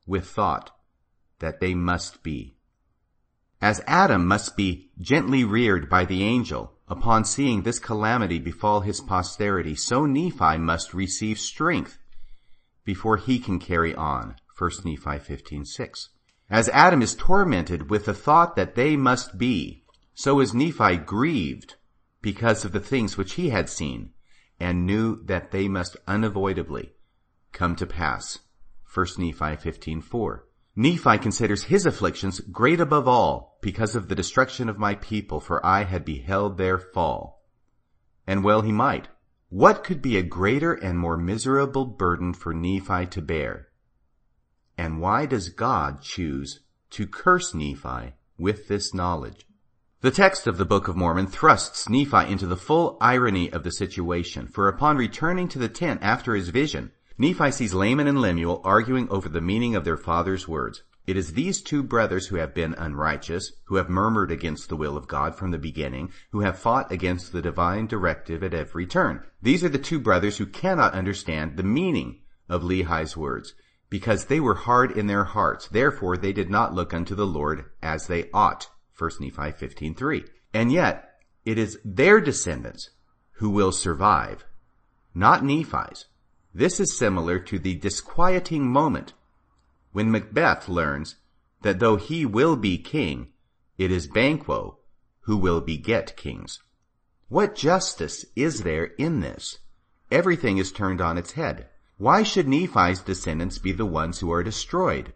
with 0.05 0.29
thought 0.29 0.71
that 1.39 1.61
they 1.61 1.75
must 1.75 2.23
be. 2.23 2.59
As 3.59 3.81
Adam 3.87 4.27
must 4.27 4.55
be 4.55 4.91
gently 5.01 5.43
reared 5.43 5.89
by 5.89 6.05
the 6.05 6.23
angel 6.23 6.75
upon 6.87 7.25
seeing 7.25 7.63
this 7.63 7.79
calamity 7.79 8.39
befall 8.39 8.83
his 8.83 9.01
posterity, 9.01 9.75
so 9.75 10.05
Nephi 10.05 10.59
must 10.59 10.93
receive 10.93 11.39
strength 11.39 11.99
before 12.85 13.17
he 13.17 13.39
can 13.39 13.59
carry 13.59 13.95
on. 13.95 14.37
1 14.59 14.71
Nephi 14.85 15.19
15:6. 15.19 16.09
As 16.51 16.69
Adam 16.69 17.01
is 17.01 17.15
tormented 17.15 17.89
with 17.89 18.05
the 18.05 18.13
thought 18.13 18.57
that 18.57 18.75
they 18.75 18.95
must 18.95 19.39
be, 19.39 19.87
so 20.13 20.39
is 20.39 20.53
Nephi 20.53 20.99
grieved 20.99 21.77
because 22.21 22.67
of 22.67 22.73
the 22.73 22.81
things 22.81 23.17
which 23.17 23.33
he 23.33 23.49
had 23.49 23.71
seen 23.71 24.11
and 24.61 24.85
knew 24.85 25.25
that 25.25 25.51
they 25.51 25.67
must 25.67 25.97
unavoidably 26.07 26.93
come 27.57 27.75
to 27.75 27.87
pass. 27.87 28.39
1 28.85 29.07
Nephi 29.19 29.57
15:4. 29.57 30.43
Nephi 30.77 31.19
considers 31.19 31.65
his 31.65 31.87
afflictions 31.87 32.41
great 32.41 32.81
above 32.81 33.09
all 33.09 33.59
because 33.63 33.97
of 33.97 34.09
the 34.09 34.15
destruction 34.15 34.69
of 34.69 34.79
my 34.79 34.95
people, 34.95 35.41
for 35.41 35.65
I 35.65 35.85
had 35.85 36.05
beheld 36.05 36.59
their 36.59 36.79
fall. 36.79 37.43
And 38.27 38.45
well 38.45 38.61
he 38.61 38.73
might. 38.73 39.09
What 39.49 39.85
could 39.85 40.03
be 40.03 40.19
a 40.19 40.23
greater 40.23 40.75
and 40.75 40.99
more 40.99 41.17
miserable 41.17 41.87
burden 41.87 42.35
for 42.35 42.53
Nephi 42.53 43.07
to 43.07 43.23
bear? 43.23 43.69
And 44.77 45.01
why 45.01 45.25
does 45.25 45.49
God 45.49 46.03
choose 46.03 46.61
to 46.91 47.07
curse 47.07 47.55
Nephi 47.55 48.13
with 48.37 48.69
this 48.69 48.93
knowledge? 48.93 49.47
The 50.03 50.11
text 50.11 50.47
of 50.47 50.59
the 50.59 50.67
Book 50.67 50.89
of 50.89 50.97
Mormon 50.97 51.27
thrusts 51.27 51.89
Nephi 51.89 52.31
into 52.31 52.47
the 52.47 52.57
full 52.57 52.99
irony 53.01 53.51
of 53.51 53.65
the 53.65 53.73
situation, 53.73 54.47
for 54.47 54.69
upon 54.69 54.99
returning 54.99 55.49
to 55.49 55.59
the 55.59 55.71
tent 55.71 56.01
after 56.03 56.35
his 56.35 56.51
vision, 56.51 56.93
Nephi 57.19 57.51
sees 57.51 57.73
Laman 57.73 58.07
and 58.07 58.21
Lemuel 58.21 58.61
arguing 58.63 59.09
over 59.09 59.29
the 59.29 59.41
meaning 59.41 59.75
of 59.75 59.85
their 59.85 59.97
father's 59.97 60.47
words. 60.47 60.83
It 61.07 61.17
is 61.17 61.33
these 61.33 61.63
two 61.63 61.83
brothers 61.83 62.27
who 62.27 62.37
have 62.37 62.53
been 62.53 62.75
unrighteous, 62.75 63.53
who 63.65 63.77
have 63.77 63.89
murmured 63.89 64.31
against 64.31 64.69
the 64.69 64.77
will 64.77 64.99
of 64.99 65.09
God 65.09 65.35
from 65.35 65.51
the 65.51 65.59
beginning, 65.59 66.11
who 66.33 66.41
have 66.41 66.59
fought 66.59 66.93
against 66.93 67.33
the 67.33 67.41
divine 67.41 67.87
directive 67.87 68.43
at 68.43 68.53
every 68.53 68.87
turn. 68.87 69.23
These 69.41 69.65
are 69.65 69.71
the 69.71 69.79
two 69.79 69.99
brothers 69.99 70.37
who 70.37 70.47
cannot 70.47 70.93
understand 70.93 71.57
the 71.57 71.63
meaning 71.63 72.21
of 72.51 72.63
Lehi's 72.63 73.17
words, 73.17 73.55
because 73.89 74.27
they 74.27 74.41
were 74.41 74.55
hard 74.55 74.91
in 74.91 75.07
their 75.07 75.25
hearts. 75.25 75.69
Therefore 75.69 76.19
they 76.19 76.35
did 76.35 76.51
not 76.51 76.75
look 76.75 76.93
unto 76.93 77.15
the 77.15 77.27
Lord 77.27 77.65
as 77.83 78.09
they 78.09 78.29
ought. 78.35 78.69
1 78.99 79.11
Nephi 79.21 79.37
15.3. 79.37 80.29
And 80.53 80.71
yet, 80.71 81.13
it 81.47 81.57
is 81.57 81.79
their 81.83 82.21
descendants 82.21 82.91
who 83.39 83.49
will 83.49 83.73
survive, 83.73 84.45
not 85.15 85.45
Nephi's. 85.45 86.07
This 86.57 86.81
is 86.81 86.97
similar 86.97 87.39
to 87.39 87.59
the 87.59 87.75
disquieting 87.75 88.67
moment 88.67 89.13
when 89.93 90.11
Macbeth 90.11 90.71
learns 90.71 91.17
that 91.61 91.81
though 91.81 91.97
he 91.97 92.25
will 92.25 92.57
be 92.57 92.79
king, 92.79 93.29
it 93.77 93.91
is 93.93 94.07
Banquo 94.07 94.79
who 95.25 95.37
will 95.37 95.61
beget 95.61 96.17
kings. 96.17 96.63
What 97.29 97.57
justice 97.57 98.25
is 98.35 98.63
there 98.63 98.87
in 98.97 99.21
this? 99.21 99.59
Everything 100.11 100.57
is 100.57 100.73
turned 100.73 101.03
on 101.03 101.19
its 101.19 101.33
head. 101.33 101.69
Why 101.99 102.23
should 102.23 102.49
Nephi's 102.49 103.01
descendants 103.01 103.59
be 103.59 103.73
the 103.73 103.85
ones 103.85 104.21
who 104.21 104.33
are 104.33 104.43
destroyed? 104.43 105.13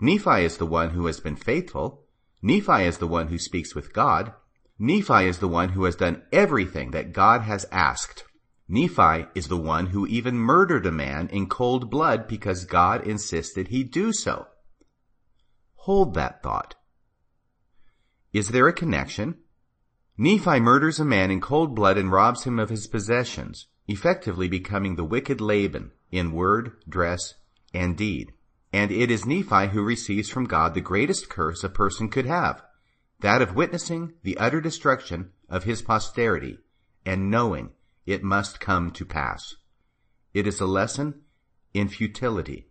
Nephi 0.00 0.44
is 0.46 0.56
the 0.56 0.64
one 0.64 0.90
who 0.90 1.04
has 1.04 1.20
been 1.20 1.36
faithful. 1.36 2.06
Nephi 2.40 2.84
is 2.84 2.96
the 2.96 3.06
one 3.06 3.28
who 3.28 3.36
speaks 3.36 3.74
with 3.74 3.92
God. 3.92 4.32
Nephi 4.78 5.26
is 5.26 5.40
the 5.40 5.48
one 5.48 5.68
who 5.68 5.84
has 5.84 5.96
done 5.96 6.22
everything 6.32 6.92
that 6.92 7.12
God 7.12 7.42
has 7.42 7.66
asked. 7.70 8.24
Nephi 8.72 9.26
is 9.34 9.48
the 9.48 9.56
one 9.56 9.86
who 9.86 10.06
even 10.06 10.36
murdered 10.38 10.86
a 10.86 10.92
man 10.92 11.26
in 11.30 11.48
cold 11.48 11.90
blood 11.90 12.28
because 12.28 12.64
God 12.64 13.04
insisted 13.04 13.66
he 13.66 13.82
do 13.82 14.12
so. 14.12 14.46
Hold 15.74 16.14
that 16.14 16.40
thought. 16.40 16.76
Is 18.32 18.50
there 18.50 18.68
a 18.68 18.72
connection? 18.72 19.38
Nephi 20.16 20.60
murders 20.60 21.00
a 21.00 21.04
man 21.04 21.32
in 21.32 21.40
cold 21.40 21.74
blood 21.74 21.98
and 21.98 22.12
robs 22.12 22.44
him 22.44 22.60
of 22.60 22.70
his 22.70 22.86
possessions, 22.86 23.66
effectively 23.88 24.46
becoming 24.46 24.94
the 24.94 25.04
wicked 25.04 25.40
Laban 25.40 25.90
in 26.12 26.30
word, 26.30 26.76
dress, 26.88 27.34
and 27.74 27.96
deed. 27.96 28.32
And 28.72 28.92
it 28.92 29.10
is 29.10 29.26
Nephi 29.26 29.70
who 29.70 29.82
receives 29.82 30.28
from 30.28 30.44
God 30.44 30.74
the 30.74 30.80
greatest 30.80 31.28
curse 31.28 31.64
a 31.64 31.68
person 31.68 32.08
could 32.08 32.26
have, 32.26 32.62
that 33.18 33.42
of 33.42 33.56
witnessing 33.56 34.12
the 34.22 34.38
utter 34.38 34.60
destruction 34.60 35.32
of 35.48 35.64
his 35.64 35.82
posterity 35.82 36.58
and 37.04 37.32
knowing 37.32 37.70
it 38.12 38.22
must 38.22 38.60
come 38.60 38.90
to 38.92 39.04
pass. 39.04 39.56
It 40.32 40.46
is 40.46 40.60
a 40.60 40.66
lesson 40.66 41.22
in 41.74 41.88
futility. 41.88 42.68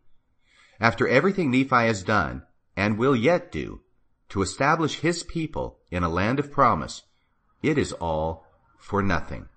After 0.79 1.07
everything 1.07 1.51
Nephi 1.51 1.87
has 1.87 2.03
done, 2.03 2.43
and 2.75 2.97
will 2.97 3.15
yet 3.15 3.51
do, 3.51 3.81
to 4.29 4.41
establish 4.41 4.99
his 4.99 5.23
people 5.23 5.79
in 5.91 6.03
a 6.03 6.09
land 6.09 6.39
of 6.39 6.51
promise, 6.51 7.03
it 7.61 7.77
is 7.77 7.93
all 7.93 8.45
for 8.77 9.01
nothing. 9.01 9.49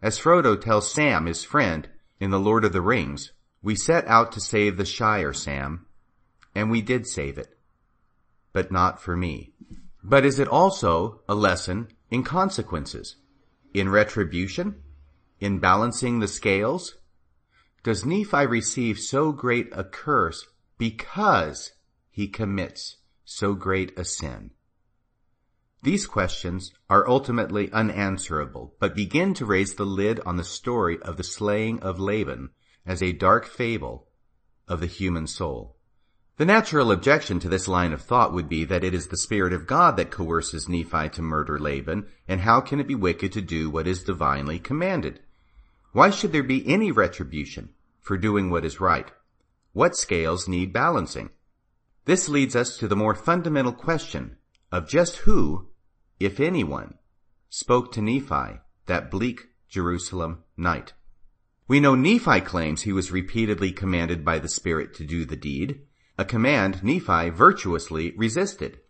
As 0.00 0.18
Frodo 0.18 0.58
tells 0.58 0.90
Sam, 0.90 1.26
his 1.26 1.44
friend, 1.44 1.88
in 2.18 2.30
The 2.30 2.40
Lord 2.40 2.64
of 2.64 2.72
the 2.72 2.80
Rings, 2.80 3.32
we 3.62 3.74
set 3.74 4.06
out 4.06 4.32
to 4.32 4.40
save 4.40 4.76
the 4.76 4.86
Shire, 4.86 5.34
Sam, 5.34 5.86
and 6.54 6.70
we 6.70 6.80
did 6.80 7.06
save 7.06 7.36
it, 7.36 7.58
but 8.52 8.72
not 8.72 9.00
for 9.02 9.16
me. 9.16 9.52
But 10.02 10.24
is 10.24 10.38
it 10.38 10.48
also 10.48 11.20
a 11.28 11.34
lesson 11.34 11.88
in 12.10 12.22
consequences? 12.22 13.16
In 13.74 13.88
retribution? 13.88 14.82
In 15.40 15.58
balancing 15.58 16.20
the 16.20 16.28
scales? 16.28 16.96
Does 17.82 18.04
Nephi 18.04 18.46
receive 18.46 18.98
so 18.98 19.32
great 19.32 19.70
a 19.72 19.84
curse 19.84 20.46
because 20.76 21.72
he 22.10 22.28
commits 22.28 22.98
so 23.24 23.54
great 23.54 23.98
a 23.98 24.04
sin? 24.04 24.50
These 25.82 26.06
questions 26.06 26.72
are 26.90 27.08
ultimately 27.08 27.72
unanswerable, 27.72 28.74
but 28.78 28.94
begin 28.94 29.32
to 29.32 29.46
raise 29.46 29.76
the 29.76 29.86
lid 29.86 30.20
on 30.26 30.36
the 30.36 30.44
story 30.44 31.00
of 31.00 31.16
the 31.16 31.24
slaying 31.24 31.80
of 31.80 31.98
Laban 31.98 32.50
as 32.84 33.02
a 33.02 33.12
dark 33.12 33.46
fable 33.46 34.08
of 34.68 34.80
the 34.80 34.86
human 34.86 35.26
soul. 35.26 35.78
The 36.36 36.44
natural 36.44 36.92
objection 36.92 37.40
to 37.40 37.48
this 37.48 37.66
line 37.66 37.94
of 37.94 38.02
thought 38.02 38.34
would 38.34 38.48
be 38.48 38.64
that 38.64 38.84
it 38.84 38.92
is 38.92 39.08
the 39.08 39.16
Spirit 39.16 39.54
of 39.54 39.66
God 39.66 39.96
that 39.96 40.10
coerces 40.10 40.68
Nephi 40.68 41.08
to 41.10 41.22
murder 41.22 41.58
Laban, 41.58 42.08
and 42.28 42.42
how 42.42 42.60
can 42.60 42.78
it 42.78 42.86
be 42.86 42.94
wicked 42.94 43.32
to 43.32 43.40
do 43.40 43.70
what 43.70 43.86
is 43.86 44.04
divinely 44.04 44.58
commanded? 44.58 45.20
Why 45.92 46.10
should 46.10 46.32
there 46.32 46.44
be 46.44 46.66
any 46.68 46.92
retribution 46.92 47.70
for 48.00 48.16
doing 48.16 48.48
what 48.48 48.64
is 48.64 48.80
right? 48.80 49.10
What 49.72 49.96
scales 49.96 50.46
need 50.46 50.72
balancing? 50.72 51.30
This 52.04 52.28
leads 52.28 52.54
us 52.54 52.76
to 52.78 52.86
the 52.86 52.96
more 52.96 53.14
fundamental 53.14 53.72
question 53.72 54.36
of 54.70 54.88
just 54.88 55.16
who, 55.18 55.68
if 56.20 56.38
anyone, 56.38 56.94
spoke 57.48 57.90
to 57.92 58.02
Nephi 58.02 58.60
that 58.86 59.10
bleak 59.10 59.48
Jerusalem 59.68 60.44
night. 60.56 60.92
We 61.66 61.80
know 61.80 61.94
Nephi 61.94 62.40
claims 62.40 62.82
he 62.82 62.92
was 62.92 63.12
repeatedly 63.12 63.72
commanded 63.72 64.24
by 64.24 64.38
the 64.38 64.48
Spirit 64.48 64.94
to 64.94 65.04
do 65.04 65.24
the 65.24 65.36
deed, 65.36 65.80
a 66.16 66.24
command 66.24 66.82
Nephi 66.84 67.30
virtuously 67.30 68.12
resisted. 68.16 68.80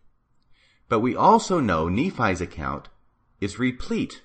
But 0.87 0.99
we 0.99 1.15
also 1.15 1.59
know 1.59 1.89
Nephi's 1.89 2.41
account 2.41 2.89
is 3.39 3.59
replete 3.59 4.21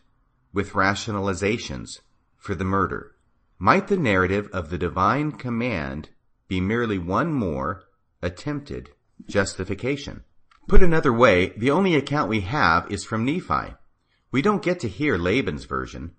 with 0.53 0.73
rationalizations 0.73 2.01
for 2.47 2.55
the 2.55 2.65
murder. 2.65 3.17
Might 3.59 3.89
the 3.89 3.97
narrative 3.97 4.49
of 4.53 4.71
the 4.71 4.79
divine 4.79 5.33
command 5.33 6.11
be 6.47 6.61
merely 6.61 6.97
one 6.97 7.33
more 7.33 7.83
attempted 8.23 8.91
justification? 9.27 10.23
Put 10.69 10.81
another 10.81 11.13
way, 11.13 11.49
the 11.57 11.73
only 11.73 11.97
account 11.97 12.29
we 12.29 12.43
have 12.43 12.91
is 12.91 13.05
from 13.05 13.25
Nephi. 13.25 13.75
We 14.31 14.43
don't 14.43 14.63
get 14.63 14.79
to 14.81 14.89
hear 14.89 15.19
Laban's 15.19 15.65
version. 15.65 16.13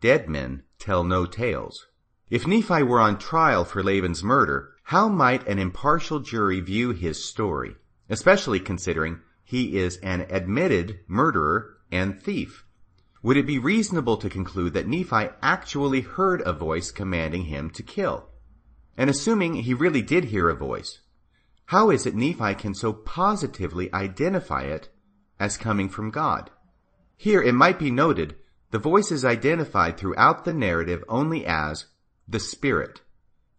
Dead 0.00 0.28
men 0.28 0.64
tell 0.80 1.04
no 1.04 1.26
tales. 1.26 1.86
If 2.28 2.46
Nephi 2.46 2.82
were 2.82 3.00
on 3.00 3.16
trial 3.16 3.64
for 3.64 3.82
Laban's 3.82 4.24
murder, 4.24 4.72
how 4.84 5.08
might 5.08 5.46
an 5.46 5.60
impartial 5.60 6.18
jury 6.18 6.60
view 6.60 6.90
his 6.90 7.24
story, 7.24 7.76
especially 8.08 8.58
considering 8.58 9.20
he 9.44 9.78
is 9.78 9.96
an 9.98 10.26
admitted 10.28 11.00
murderer 11.06 11.76
and 11.92 12.20
thief? 12.20 12.64
Would 13.22 13.36
it 13.36 13.46
be 13.46 13.58
reasonable 13.58 14.16
to 14.18 14.30
conclude 14.30 14.74
that 14.74 14.86
Nephi 14.86 15.30
actually 15.42 16.02
heard 16.02 16.40
a 16.42 16.52
voice 16.52 16.90
commanding 16.90 17.44
him 17.44 17.70
to 17.70 17.82
kill? 17.82 18.28
And 18.96 19.10
assuming 19.10 19.54
he 19.54 19.74
really 19.74 20.02
did 20.02 20.24
hear 20.24 20.48
a 20.48 20.54
voice, 20.54 21.00
how 21.66 21.90
is 21.90 22.06
it 22.06 22.14
Nephi 22.14 22.54
can 22.54 22.74
so 22.74 22.92
positively 22.92 23.92
identify 23.92 24.62
it 24.62 24.88
as 25.38 25.56
coming 25.56 25.88
from 25.88 26.10
God? 26.10 26.50
Here 27.16 27.42
it 27.42 27.54
might 27.54 27.78
be 27.78 27.90
noted 27.90 28.36
the 28.70 28.78
voice 28.78 29.10
is 29.10 29.24
identified 29.24 29.96
throughout 29.96 30.44
the 30.44 30.52
narrative 30.52 31.02
only 31.08 31.44
as 31.44 31.86
the 32.26 32.40
Spirit, 32.40 33.00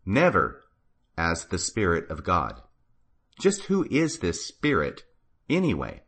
never 0.06 0.64
as 1.18 1.46
the 1.46 1.58
Spirit 1.58 2.10
of 2.10 2.24
God. 2.24 2.62
Just 3.40 3.64
who 3.64 3.88
is 3.90 4.20
this 4.20 4.46
Spirit, 4.46 5.04
anyway? 5.50 6.04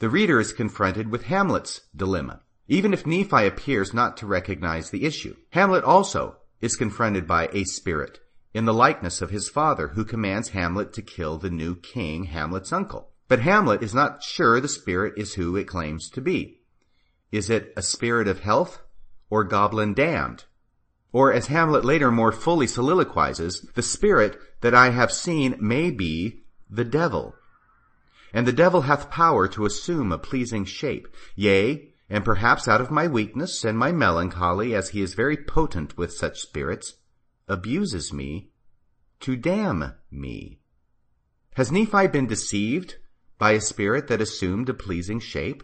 The 0.00 0.10
reader 0.10 0.40
is 0.40 0.52
confronted 0.52 1.10
with 1.10 1.24
Hamlet's 1.24 1.82
dilemma, 1.94 2.42
even 2.68 2.92
if 2.92 3.06
Nephi 3.06 3.46
appears 3.46 3.92
not 3.92 4.16
to 4.18 4.26
recognize 4.26 4.90
the 4.90 5.04
issue. 5.04 5.36
Hamlet 5.50 5.84
also 5.84 6.36
is 6.60 6.76
confronted 6.76 7.26
by 7.26 7.48
a 7.52 7.64
spirit 7.64 8.20
in 8.54 8.64
the 8.66 8.74
likeness 8.74 9.22
of 9.22 9.30
his 9.30 9.48
father, 9.48 9.88
who 9.88 10.04
commands 10.04 10.50
Hamlet 10.50 10.92
to 10.92 11.02
kill 11.02 11.38
the 11.38 11.50
new 11.50 11.74
king, 11.74 12.24
Hamlet's 12.24 12.72
uncle. 12.72 13.10
But 13.28 13.40
Hamlet 13.40 13.82
is 13.82 13.94
not 13.94 14.22
sure 14.22 14.60
the 14.60 14.68
spirit 14.68 15.14
is 15.16 15.34
who 15.34 15.56
it 15.56 15.64
claims 15.64 16.10
to 16.10 16.20
be. 16.20 16.60
Is 17.30 17.48
it 17.48 17.72
a 17.76 17.82
spirit 17.82 18.28
of 18.28 18.40
health 18.40 18.82
or 19.30 19.44
goblin 19.44 19.94
damned? 19.94 20.44
Or 21.12 21.32
as 21.32 21.46
Hamlet 21.46 21.84
later 21.84 22.10
more 22.10 22.32
fully 22.32 22.66
soliloquizes, 22.66 23.66
the 23.74 23.82
spirit 23.82 24.38
that 24.60 24.74
I 24.74 24.90
have 24.90 25.12
seen 25.12 25.56
may 25.58 25.90
be 25.90 26.44
the 26.68 26.84
devil. 26.84 27.34
And 28.34 28.46
the 28.46 28.52
devil 28.52 28.82
hath 28.82 29.10
power 29.10 29.48
to 29.48 29.66
assume 29.66 30.12
a 30.12 30.18
pleasing 30.18 30.64
shape, 30.64 31.08
yea, 31.34 31.91
and 32.12 32.26
perhaps 32.26 32.68
out 32.68 32.82
of 32.82 32.90
my 32.90 33.08
weakness 33.08 33.64
and 33.64 33.78
my 33.78 33.90
melancholy, 33.90 34.74
as 34.74 34.90
he 34.90 35.00
is 35.00 35.14
very 35.14 35.34
potent 35.34 35.96
with 35.96 36.12
such 36.12 36.42
spirits, 36.42 36.96
abuses 37.48 38.12
me 38.12 38.50
to 39.18 39.34
damn 39.34 39.94
me. 40.10 40.60
Has 41.54 41.72
Nephi 41.72 42.08
been 42.08 42.26
deceived 42.26 42.96
by 43.38 43.52
a 43.52 43.62
spirit 43.62 44.08
that 44.08 44.20
assumed 44.20 44.68
a 44.68 44.74
pleasing 44.74 45.20
shape? 45.20 45.62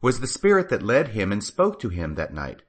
Was 0.00 0.20
the 0.20 0.28
spirit 0.28 0.68
that 0.68 0.84
led 0.84 1.08
him 1.08 1.32
and 1.32 1.42
spoke 1.42 1.80
to 1.80 1.88
him 1.88 2.14
that 2.14 2.32
night 2.32 2.62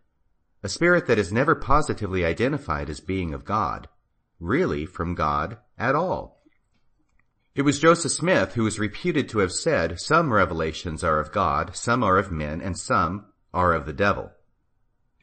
a 0.63 0.67
spirit 0.67 1.05
that 1.05 1.19
is 1.19 1.31
never 1.31 1.53
positively 1.53 2.25
identified 2.25 2.89
as 2.89 2.99
being 2.99 3.35
of 3.35 3.45
God, 3.45 3.87
really 4.39 4.87
from 4.87 5.13
God 5.13 5.59
at 5.77 5.93
all? 5.93 6.38
It 7.59 7.65
was 7.65 7.81
Joseph 7.81 8.13
Smith 8.13 8.53
who 8.53 8.63
was 8.63 8.79
reputed 8.79 9.27
to 9.27 9.39
have 9.39 9.51
said, 9.51 9.99
Some 9.99 10.31
revelations 10.31 11.03
are 11.03 11.19
of 11.19 11.33
God, 11.33 11.75
some 11.75 12.05
are 12.05 12.17
of 12.17 12.31
men, 12.31 12.61
and 12.61 12.79
some 12.79 13.25
are 13.53 13.73
of 13.73 13.85
the 13.85 13.91
devil. 13.91 14.31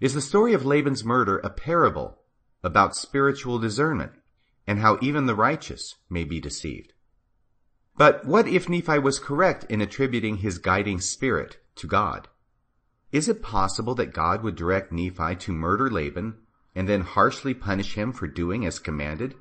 Is 0.02 0.12
the 0.12 0.20
story 0.20 0.52
of 0.52 0.66
Laban's 0.66 1.02
murder 1.02 1.38
a 1.38 1.48
parable 1.48 2.18
about 2.62 2.94
spiritual 2.94 3.58
discernment 3.58 4.12
and 4.66 4.80
how 4.80 4.98
even 5.00 5.24
the 5.24 5.34
righteous 5.34 5.94
may 6.10 6.24
be 6.24 6.38
deceived. 6.38 6.92
But 7.96 8.26
what 8.26 8.46
if 8.46 8.68
Nephi 8.68 8.98
was 8.98 9.18
correct 9.18 9.64
in 9.70 9.80
attributing 9.80 10.36
his 10.36 10.58
guiding 10.58 11.00
spirit 11.00 11.56
to 11.76 11.86
God? 11.86 12.28
Is 13.12 13.30
it 13.30 13.40
possible 13.40 13.94
that 13.94 14.12
God 14.12 14.42
would 14.42 14.56
direct 14.56 14.92
Nephi 14.92 15.36
to 15.36 15.52
murder 15.52 15.90
Laban 15.90 16.36
and 16.74 16.86
then 16.86 17.00
harshly 17.00 17.54
punish 17.54 17.94
him 17.94 18.12
for 18.12 18.26
doing 18.26 18.66
as 18.66 18.78
commanded? 18.78 19.36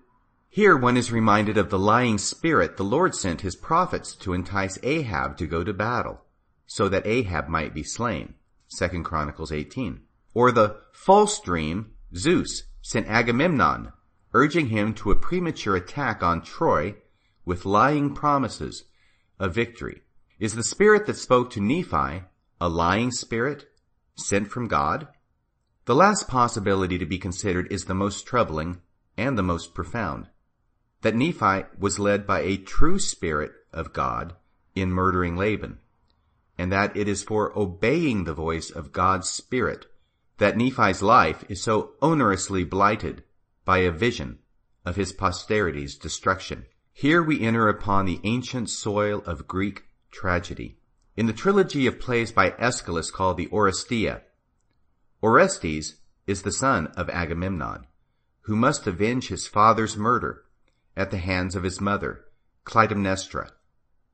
Here 0.56 0.78
one 0.78 0.96
is 0.96 1.12
reminded 1.12 1.58
of 1.58 1.70
the 1.70 1.78
lying 1.78 2.18
spirit 2.18 2.78
the 2.78 2.86
Lord 2.86 3.14
sent 3.14 3.42
his 3.42 3.58
prophets 3.58 4.16
to 4.16 4.32
entice 4.32 4.80
Ahab 4.84 5.36
to 5.36 5.48
go 5.48 5.66
to 5.66 5.74
battle, 5.74 6.22
so 6.66 6.88
that 6.88 7.06
Ahab 7.06 7.50
might 7.50 7.74
be 7.74 7.84
slain. 7.84 8.36
2 8.80 9.04
Chronicles 9.04 9.52
18. 9.52 10.00
Or 10.34 10.54
the 10.54 10.78
false 10.94 11.42
dream 11.42 11.92
Zeus 12.16 12.64
sent 12.82 13.06
Agamemnon, 13.08 13.92
urging 14.32 14.68
him 14.68 14.94
to 14.94 15.12
a 15.12 15.18
premature 15.18 15.76
attack 15.76 16.24
on 16.24 16.42
Troy 16.42 16.96
with 17.44 17.66
lying 17.66 18.16
promises 18.16 18.86
of 19.38 19.54
victory. 19.54 20.04
Is 20.40 20.56
the 20.56 20.64
spirit 20.64 21.06
that 21.08 21.18
spoke 21.18 21.50
to 21.50 21.60
Nephi 21.60 22.24
a 22.62 22.70
lying 22.70 23.12
spirit 23.12 23.66
sent 24.16 24.48
from 24.48 24.70
God? 24.70 25.10
The 25.84 25.96
last 25.96 26.30
possibility 26.30 26.98
to 26.98 27.06
be 27.06 27.18
considered 27.18 27.70
is 27.70 27.84
the 27.84 27.94
most 27.94 28.26
troubling 28.26 28.80
and 29.18 29.38
the 29.38 29.44
most 29.44 29.74
profound. 29.74 30.30
That 31.02 31.16
Nephi 31.16 31.66
was 31.78 32.00
led 32.00 32.26
by 32.26 32.42
a 32.42 32.58
true 32.58 33.00
spirit 33.00 33.52
of 33.72 33.94
God 33.94 34.36
in 34.74 34.92
murdering 34.92 35.36
Laban, 35.36 35.80
and 36.58 36.72
that 36.72 36.96
it 36.96 37.08
is 37.08 37.24
for 37.24 37.58
obeying 37.58 38.24
the 38.24 38.34
voice 38.34 38.70
of 38.70 38.92
God's 38.92 39.30
spirit 39.30 39.88
that 40.38 40.58
Nephi's 40.58 41.02
life 41.02 41.46
is 41.50 41.62
so 41.62 41.92
onerously 42.02 42.70
blighted 42.70 43.24
by 43.64 43.80
a 43.80 43.92
vision 43.92 44.40
of 44.86 44.96
his 44.96 45.14
posterity's 45.14 45.96
destruction. 45.96 46.66
Here 46.92 47.24
we 47.24 47.42
enter 47.42 47.70
upon 47.70 48.06
the 48.06 48.20
ancient 48.24 48.70
soil 48.70 49.24
of 49.26 49.48
Greek 49.48 49.84
tragedy. 50.12 50.78
In 51.16 51.26
the 51.26 51.34
trilogy 51.34 51.88
of 51.88 52.00
plays 52.00 52.32
by 52.32 52.52
Aeschylus 52.52 53.12
called 53.12 53.38
the 53.38 53.48
Oresteia, 53.48 54.22
Orestes 55.22 55.96
is 56.28 56.42
the 56.42 56.52
son 56.52 56.88
of 56.98 57.10
Agamemnon, 57.10 57.88
who 58.42 58.56
must 58.56 58.86
avenge 58.86 59.30
his 59.30 59.48
father's 59.48 59.96
murder 59.96 60.45
at 60.96 61.12
the 61.12 61.18
hands 61.18 61.56
of 61.56 61.64
his 61.64 61.82
mother, 61.82 62.26
Clytemnestra. 62.66 63.52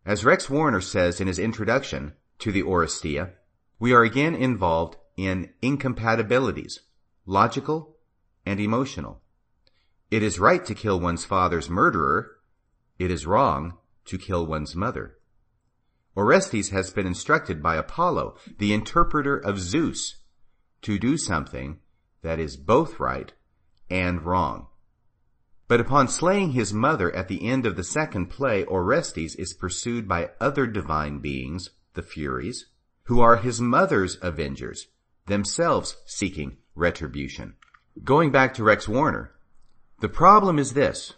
As 0.06 0.26
Rex 0.26 0.50
Warner 0.50 0.82
says 0.82 1.22
in 1.22 1.28
his 1.28 1.40
introduction 1.40 2.14
to 2.40 2.52
the 2.52 2.64
Oresteia, 2.64 3.34
we 3.80 3.94
are 3.94 4.04
again 4.04 4.36
involved 4.36 4.98
in 5.16 5.52
incompatibilities, 5.62 6.80
logical 7.26 7.98
and 8.46 8.60
emotional. 8.60 9.22
It 10.10 10.24
is 10.24 10.40
right 10.40 10.66
to 10.66 10.76
kill 10.76 11.00
one's 11.00 11.26
father's 11.26 11.70
murderer. 11.70 12.38
It 13.00 13.12
is 13.12 13.26
wrong 13.26 13.78
to 14.06 14.18
kill 14.18 14.46
one's 14.46 14.76
mother. 14.76 15.18
Orestes 16.16 16.72
has 16.72 16.92
been 16.92 17.08
instructed 17.08 17.64
by 17.64 17.76
Apollo, 17.76 18.36
the 18.58 18.74
interpreter 18.74 19.38
of 19.38 19.60
Zeus, 19.60 20.18
to 20.82 21.00
do 21.00 21.18
something 21.18 21.80
that 22.22 22.40
is 22.40 22.58
both 22.58 23.00
right 23.00 23.32
and 23.90 24.24
wrong. 24.24 24.68
But 25.72 25.80
upon 25.80 26.10
slaying 26.10 26.52
his 26.52 26.74
mother 26.74 27.16
at 27.16 27.30
the 27.30 27.48
end 27.48 27.66
of 27.66 27.78
the 27.78 27.84
second 27.86 28.26
play, 28.26 28.66
Orestes 28.66 29.36
is 29.36 29.54
pursued 29.54 30.06
by 30.06 30.32
other 30.38 30.68
divine 30.68 31.20
beings, 31.20 31.70
the 31.94 32.02
Furies, 32.02 32.66
who 33.04 33.22
are 33.22 33.38
his 33.38 33.62
mother's 33.62 34.18
avengers, 34.22 34.88
themselves 35.28 35.96
seeking 36.06 36.58
retribution. 36.76 37.56
Going 38.04 38.32
back 38.32 38.54
to 38.56 38.66
Rex 38.66 38.90
Warner, 38.90 39.32
the 40.02 40.10
problem 40.10 40.60
is 40.60 40.74
this. 40.74 41.14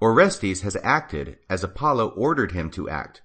Orestes 0.00 0.62
has 0.62 0.76
acted 0.82 1.38
as 1.48 1.62
Apollo 1.62 2.08
ordered 2.08 2.50
him 2.50 2.72
to 2.72 2.88
act. 2.88 3.22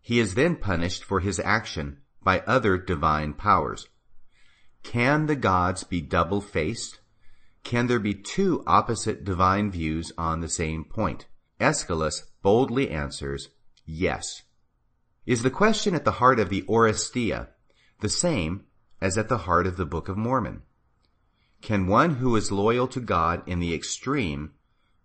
He 0.00 0.18
is 0.18 0.34
then 0.34 0.56
punished 0.56 1.04
for 1.04 1.20
his 1.20 1.38
action 1.38 1.98
by 2.24 2.40
other 2.40 2.76
divine 2.76 3.34
powers. 3.34 3.86
Can 4.82 5.26
the 5.26 5.36
gods 5.36 5.84
be 5.84 6.00
double-faced? 6.00 6.98
Can 7.62 7.86
there 7.86 8.00
be 8.00 8.14
two 8.14 8.62
opposite 8.66 9.24
divine 9.24 9.70
views 9.70 10.12
on 10.16 10.40
the 10.40 10.48
same 10.48 10.84
point? 10.84 11.26
Aeschylus 11.60 12.24
boldly 12.42 12.90
answers, 12.90 13.50
yes. 13.84 14.42
Is 15.26 15.42
the 15.42 15.50
question 15.50 15.94
at 15.94 16.04
the 16.04 16.12
heart 16.12 16.40
of 16.40 16.48
the 16.48 16.62
Oresteia 16.62 17.48
the 18.00 18.08
same 18.08 18.64
as 19.00 19.18
at 19.18 19.28
the 19.28 19.38
heart 19.38 19.66
of 19.66 19.76
the 19.76 19.86
Book 19.86 20.08
of 20.08 20.16
Mormon? 20.16 20.62
Can 21.60 21.86
one 21.86 22.16
who 22.16 22.34
is 22.36 22.50
loyal 22.50 22.88
to 22.88 23.00
God 23.00 23.42
in 23.46 23.60
the 23.60 23.74
extreme 23.74 24.52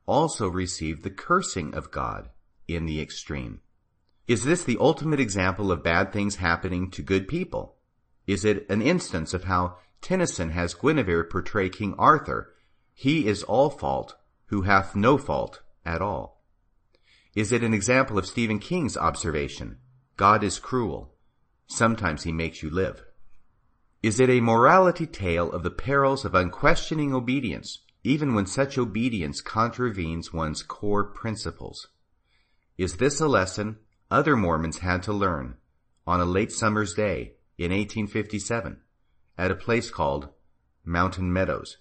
also 0.05 0.47
receive 0.47 1.03
the 1.03 1.09
cursing 1.09 1.73
of 1.73 1.91
God 1.91 2.29
in 2.67 2.85
the 2.85 3.01
extreme? 3.01 3.59
Is 4.27 4.45
this 4.45 4.63
the 4.63 4.77
ultimate 4.79 5.19
example 5.19 5.71
of 5.71 5.83
bad 5.83 6.11
things 6.11 6.37
happening 6.37 6.89
to 6.91 7.01
good 7.01 7.27
people? 7.27 7.75
Is 8.25 8.45
it 8.45 8.65
an 8.69 8.81
instance 8.81 9.33
of 9.33 9.43
how 9.43 9.77
Tennyson 10.05 10.51
has 10.51 10.75
Guinevere 10.75 11.23
portray 11.23 11.67
King 11.67 11.95
Arthur, 11.97 12.53
he 12.93 13.25
is 13.25 13.41
all 13.41 13.71
fault 13.71 14.15
who 14.49 14.61
hath 14.61 14.95
no 14.95 15.17
fault 15.17 15.63
at 15.83 15.99
all? 15.99 16.43
Is 17.33 17.51
it 17.51 17.63
an 17.63 17.73
example 17.73 18.19
of 18.19 18.27
Stephen 18.27 18.59
King's 18.59 18.95
observation, 18.95 19.79
God 20.15 20.43
is 20.43 20.59
cruel, 20.59 21.15
sometimes 21.65 22.21
he 22.21 22.31
makes 22.31 22.61
you 22.61 22.69
live? 22.69 23.03
Is 24.03 24.19
it 24.19 24.29
a 24.29 24.41
morality 24.41 25.07
tale 25.07 25.51
of 25.51 25.63
the 25.63 25.71
perils 25.71 26.23
of 26.23 26.35
unquestioning 26.35 27.11
obedience, 27.11 27.79
even 28.03 28.35
when 28.35 28.45
such 28.45 28.77
obedience 28.77 29.41
contravenes 29.41 30.31
one's 30.31 30.61
core 30.61 31.03
principles? 31.03 31.87
Is 32.77 32.97
this 32.97 33.19
a 33.19 33.27
lesson 33.27 33.77
other 34.11 34.37
Mormons 34.37 34.77
had 34.77 35.01
to 35.01 35.13
learn 35.13 35.55
on 36.05 36.21
a 36.21 36.25
late 36.25 36.51
summer's 36.51 36.93
day 36.93 37.37
in 37.57 37.71
1857 37.71 38.81
at 39.37 39.51
a 39.51 39.55
place 39.55 39.89
called 39.89 40.29
Mountain 40.83 41.31
Meadows? 41.31 41.77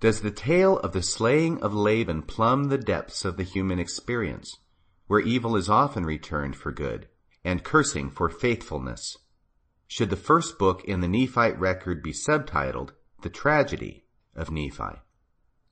Does 0.00 0.20
the 0.20 0.30
tale 0.30 0.78
of 0.78 0.92
the 0.92 1.02
slaying 1.02 1.62
of 1.62 1.74
Laban 1.74 2.22
plumb 2.22 2.64
the 2.64 2.78
depths 2.78 3.24
of 3.24 3.36
the 3.36 3.42
human 3.42 3.78
experience, 3.78 4.58
where 5.06 5.20
evil 5.20 5.56
is 5.56 5.68
often 5.68 6.04
returned 6.04 6.56
for 6.56 6.72
good 6.72 7.08
and 7.44 7.64
cursing 7.64 8.10
for 8.10 8.28
faithfulness? 8.28 9.16
should 9.86 10.10
the 10.10 10.16
first 10.16 10.58
book 10.58 10.82
in 10.84 11.00
the 11.00 11.08
Nephite 11.08 11.58
record 11.58 12.02
be 12.02 12.12
subtitled 12.12 12.90
The 13.22 13.28
Tragedy 13.28 14.04
of 14.34 14.50
Nephi? 14.50 15.00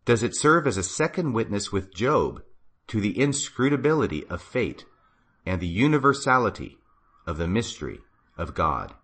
Does 0.05 0.23
it 0.23 0.37
serve 0.37 0.67
as 0.67 0.77
a 0.77 0.83
second 0.83 1.33
witness 1.33 1.73
with 1.73 1.95
Job 1.95 2.43
to 2.89 3.01
the 3.01 3.19
inscrutability 3.19 4.25
of 4.27 4.43
fate 4.43 4.85
and 5.47 5.61
the 5.61 5.67
universality 5.67 6.79
of 7.27 7.37
the 7.37 7.49
mystery 7.49 8.01
of 8.37 8.55
God? 8.55 8.95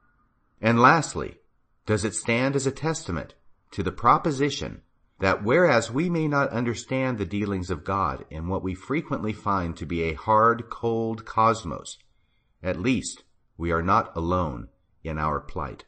And 0.61 0.81
lastly, 0.81 1.39
does 1.89 2.05
it 2.05 2.15
stand 2.15 2.55
as 2.55 2.67
a 2.67 2.71
testament 2.71 3.33
to 3.71 3.83
the 3.83 3.91
proposition 3.91 4.83
that 5.21 5.43
whereas 5.43 5.91
we 5.91 6.11
may 6.11 6.29
not 6.29 6.51
understand 6.51 7.17
the 7.17 7.25
dealings 7.25 7.71
of 7.71 7.83
God 7.83 8.27
in 8.29 8.47
what 8.47 8.63
we 8.63 8.75
frequently 8.75 9.33
find 9.33 9.75
to 9.75 9.87
be 9.87 10.03
a 10.03 10.13
hard, 10.13 10.69
cold 10.69 11.25
cosmos, 11.25 11.97
at 12.63 12.79
least 12.79 13.23
we 13.57 13.73
are 13.73 13.81
not 13.81 14.15
alone 14.15 14.69
in 15.03 15.17
our 15.19 15.41
plight. 15.41 15.87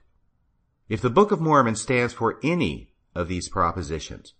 If 0.88 1.02
the 1.02 1.10
Book 1.10 1.32
of 1.32 1.40
Mormon 1.42 1.76
stands 1.76 2.14
for 2.14 2.40
any 2.42 2.94
of 3.14 3.28
these 3.28 3.50
propositions, 3.50 4.32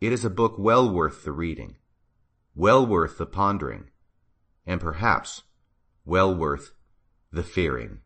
It 0.00 0.10
is 0.10 0.24
a 0.24 0.30
book 0.30 0.56
well 0.58 0.92
worth 0.92 1.22
the 1.22 1.30
reading, 1.30 1.76
well 2.56 2.84
worth 2.84 3.18
the 3.18 3.26
pondering, 3.26 3.90
and 4.66 4.80
perhaps 4.80 5.44
well 6.04 6.34
worth 6.34 6.72
the 7.30 7.44
fearing. 7.44 8.00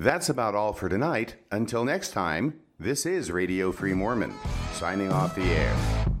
That's 0.00 0.28
about 0.28 0.54
all 0.54 0.72
for 0.72 0.88
tonight. 0.88 1.34
Until 1.50 1.84
next 1.84 2.10
time, 2.12 2.60
this 2.78 3.04
is 3.04 3.32
Radio 3.32 3.72
Free 3.72 3.94
Mormon, 3.94 4.32
signing 4.72 5.10
off 5.10 5.34
the 5.34 5.42
air. 5.42 6.17